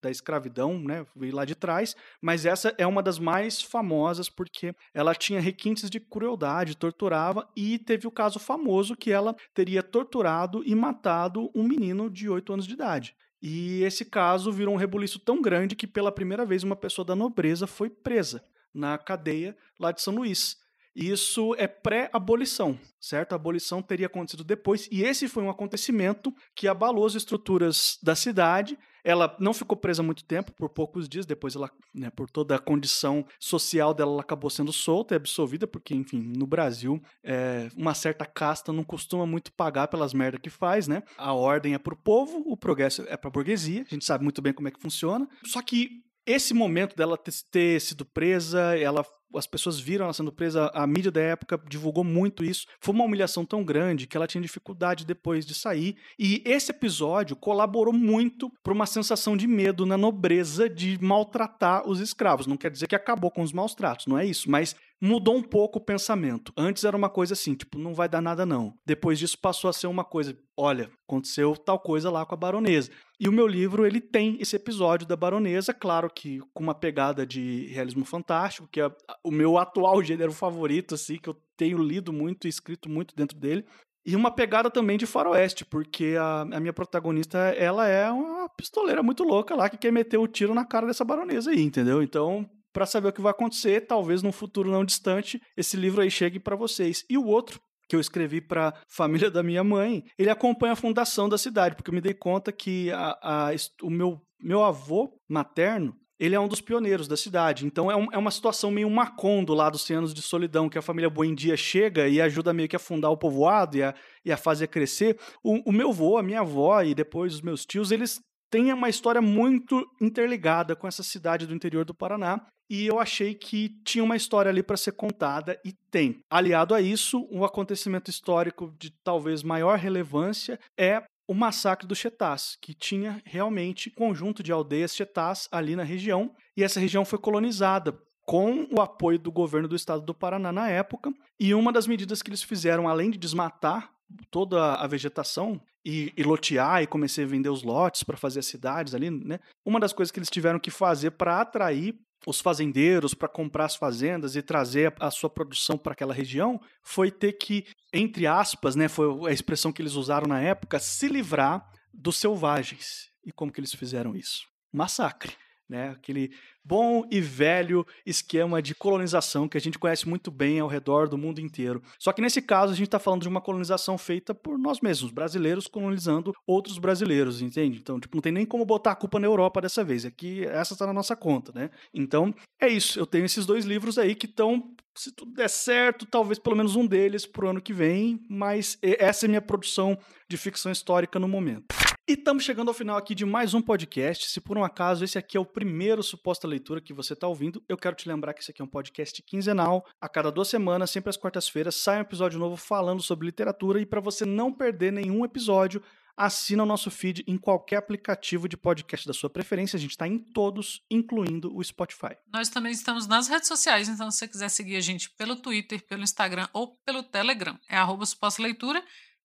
[0.00, 4.74] da escravidão, né, veio lá de trás, mas essa é uma das mais famosas porque
[4.92, 10.62] ela tinha requintes de crueldade, torturava, e teve o caso famoso que ela teria torturado
[10.64, 13.14] e matado um menino de 8 anos de idade.
[13.42, 17.16] E esse caso virou um rebuliço tão grande que pela primeira vez uma pessoa da
[17.16, 20.56] nobreza foi presa na cadeia lá de São Luís.
[20.94, 23.32] Isso é pré-abolição, certo?
[23.32, 28.14] A abolição teria acontecido depois, e esse foi um acontecimento que abalou as estruturas da
[28.14, 28.78] cidade.
[29.04, 32.58] Ela não ficou presa muito tempo, por poucos dias, depois ela, né, por toda a
[32.58, 37.94] condição social dela, ela acabou sendo solta e absolvida, porque, enfim, no Brasil, é, uma
[37.94, 41.02] certa casta não costuma muito pagar pelas merdas que faz, né?
[41.16, 44.52] A ordem é pro povo, o progresso é pra burguesia, a gente sabe muito bem
[44.52, 45.28] como é que funciona.
[45.44, 49.04] Só que esse momento dela ter, ter sido presa, ela
[49.36, 52.66] as pessoas viram ela sendo presa, a mídia da época divulgou muito isso.
[52.80, 55.96] Foi uma humilhação tão grande que ela tinha dificuldade depois de sair.
[56.18, 62.00] E esse episódio colaborou muito para uma sensação de medo na nobreza de maltratar os
[62.00, 62.46] escravos.
[62.46, 65.42] Não quer dizer que acabou com os maus tratos, não é isso, mas mudou um
[65.42, 66.52] pouco o pensamento.
[66.56, 68.72] Antes era uma coisa assim, tipo, não vai dar nada não.
[68.86, 72.88] Depois disso passou a ser uma coisa, olha, aconteceu tal coisa lá com a baronesa.
[73.18, 77.26] E o meu livro, ele tem esse episódio da baronesa, claro que com uma pegada
[77.26, 78.88] de realismo fantástico, que é
[79.24, 83.36] o meu atual gênero favorito, assim, que eu tenho lido muito e escrito muito dentro
[83.36, 83.64] dele.
[84.06, 89.02] E uma pegada também de faroeste, porque a, a, minha protagonista, ela é uma pistoleira
[89.02, 92.02] muito louca lá, que quer meter o tiro na cara dessa baronesa aí, entendeu?
[92.02, 96.10] Então, para saber o que vai acontecer, talvez num futuro não distante, esse livro aí
[96.10, 97.04] chegue para vocês.
[97.08, 100.76] E o outro, que eu escrevi para a família da minha mãe, ele acompanha a
[100.76, 103.50] fundação da cidade, porque eu me dei conta que a, a,
[103.82, 107.66] o meu, meu avô materno, ele é um dos pioneiros da cidade.
[107.66, 110.78] Então é, um, é, uma situação meio macondo lá dos 100 anos de solidão, que
[110.78, 113.92] a família Buendia chega e ajuda meio que a fundar o povoado e a,
[114.24, 115.18] e a fazer crescer.
[115.42, 118.20] O, o meu avô, a minha avó e depois os meus tios, eles
[118.52, 122.46] têm uma história muito interligada com essa cidade do interior do Paraná.
[122.72, 126.20] E eu achei que tinha uma história ali para ser contada e tem.
[126.30, 132.56] Aliado a isso, um acontecimento histórico de talvez maior relevância é o massacre dos Chetás,
[132.62, 137.94] que tinha realmente conjunto de aldeias Chetás ali na região, e essa região foi colonizada
[138.24, 142.22] com o apoio do governo do estado do Paraná na época, e uma das medidas
[142.22, 143.92] que eles fizeram, além de desmatar
[144.30, 148.46] toda a vegetação e, e lotear e comecei a vender os lotes para fazer as
[148.46, 149.40] cidades ali, né?
[149.62, 153.76] Uma das coisas que eles tiveram que fazer para atrair os fazendeiros para comprar as
[153.76, 158.88] fazendas e trazer a sua produção para aquela região foi ter que, entre aspas, né,
[158.88, 163.10] foi a expressão que eles usaram na época, se livrar dos selvagens.
[163.24, 164.46] E como que eles fizeram isso?
[164.72, 165.32] Massacre
[165.72, 165.88] né?
[165.88, 166.30] Aquele
[166.64, 171.18] bom e velho esquema de colonização que a gente conhece muito bem ao redor do
[171.18, 171.82] mundo inteiro.
[171.98, 175.10] Só que nesse caso a gente está falando de uma colonização feita por nós mesmos,
[175.10, 177.78] brasileiros colonizando outros brasileiros, entende?
[177.78, 180.04] Então, tipo, não tem nem como botar a culpa na Europa dessa vez.
[180.04, 181.70] Aqui essa está na nossa conta, né?
[181.92, 182.98] Então, é isso.
[182.98, 186.76] Eu tenho esses dois livros aí que estão se tudo der certo, talvez pelo menos
[186.76, 189.98] um deles pro ano que vem, mas essa é minha produção
[190.28, 191.74] de ficção histórica no momento.
[192.08, 194.28] E estamos chegando ao final aqui de mais um podcast.
[194.28, 197.62] Se por um acaso esse aqui é o primeiro suposta leitura que você está ouvindo,
[197.68, 199.84] eu quero te lembrar que esse aqui é um podcast quinzenal.
[200.00, 203.80] A cada duas semanas, sempre às quartas-feiras, sai um episódio novo falando sobre literatura.
[203.80, 205.82] E para você não perder nenhum episódio,
[206.16, 209.76] assina o nosso feed em qualquer aplicativo de podcast da sua preferência.
[209.76, 212.16] A gente está em todos, incluindo o Spotify.
[212.32, 215.84] Nós também estamos nas redes sociais, então se você quiser seguir a gente pelo Twitter,
[215.86, 218.82] pelo Instagram ou pelo Telegram, é arroba suposta leitura.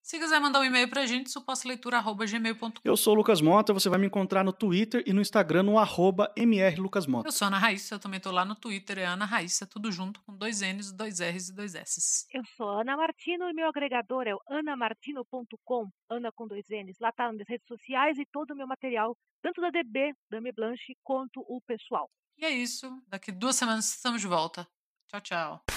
[0.08, 2.72] Se quiser mandar um e-mail pra gente, supostaleitura.gmail.com.
[2.82, 5.78] Eu sou o Lucas Mota, você vai me encontrar no Twitter e no Instagram no
[5.78, 7.28] arroba mrlucasmota.
[7.28, 9.92] Eu sou a Ana Raíssa, eu também tô lá no Twitter, é Ana Raíssa, tudo
[9.92, 12.26] junto, com dois N's, dois R's e dois S's.
[12.34, 16.96] Eu sou a Ana Martino e meu agregador é o anamartino.com, Ana com dois N's.
[17.02, 20.54] Lá tá nas redes sociais e todo o meu material, tanto da DB, da Me
[20.54, 22.10] Blanche, quanto o pessoal.
[22.38, 24.66] E é isso, daqui duas semanas estamos de volta.
[25.10, 25.77] Tchau, tchau.